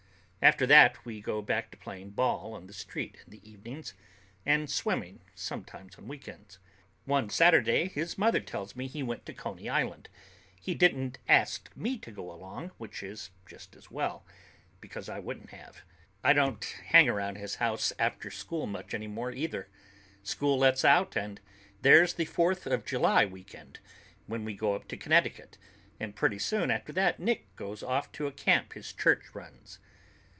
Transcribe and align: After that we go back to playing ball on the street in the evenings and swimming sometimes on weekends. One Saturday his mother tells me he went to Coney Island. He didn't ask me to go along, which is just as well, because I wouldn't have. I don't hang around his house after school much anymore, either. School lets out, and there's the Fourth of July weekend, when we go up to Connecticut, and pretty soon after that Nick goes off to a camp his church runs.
After 0.43 0.65
that 0.65 1.05
we 1.05 1.21
go 1.21 1.43
back 1.43 1.69
to 1.69 1.77
playing 1.77 2.09
ball 2.13 2.55
on 2.55 2.65
the 2.65 2.73
street 2.73 3.17
in 3.23 3.29
the 3.29 3.47
evenings 3.47 3.93
and 4.43 4.67
swimming 4.71 5.21
sometimes 5.35 5.97
on 5.97 6.07
weekends. 6.07 6.57
One 7.05 7.29
Saturday 7.29 7.89
his 7.89 8.17
mother 8.17 8.39
tells 8.39 8.75
me 8.75 8.87
he 8.87 9.03
went 9.03 9.23
to 9.27 9.35
Coney 9.35 9.69
Island. 9.69 10.09
He 10.59 10.73
didn't 10.73 11.19
ask 11.27 11.69
me 11.77 11.99
to 11.99 12.09
go 12.09 12.31
along, 12.31 12.69
which 12.79 13.03
is 13.03 13.29
just 13.45 13.75
as 13.75 13.91
well, 13.91 14.25
because 14.79 15.09
I 15.09 15.19
wouldn't 15.19 15.51
have. 15.51 15.83
I 16.23 16.33
don't 16.33 16.63
hang 16.87 17.07
around 17.07 17.35
his 17.35 17.57
house 17.57 17.93
after 17.99 18.31
school 18.31 18.65
much 18.65 18.95
anymore, 18.95 19.31
either. 19.31 19.69
School 20.23 20.57
lets 20.57 20.83
out, 20.83 21.15
and 21.15 21.39
there's 21.83 22.15
the 22.15 22.25
Fourth 22.25 22.65
of 22.65 22.83
July 22.83 23.25
weekend, 23.25 23.77
when 24.25 24.43
we 24.43 24.55
go 24.55 24.73
up 24.73 24.87
to 24.87 24.97
Connecticut, 24.97 25.59
and 25.99 26.15
pretty 26.15 26.39
soon 26.39 26.71
after 26.71 26.91
that 26.93 27.19
Nick 27.19 27.55
goes 27.55 27.83
off 27.83 28.11
to 28.13 28.25
a 28.25 28.31
camp 28.31 28.73
his 28.73 28.91
church 28.91 29.35
runs. 29.35 29.77